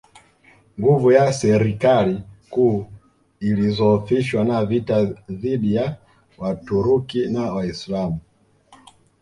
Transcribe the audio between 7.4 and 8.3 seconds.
Waislamu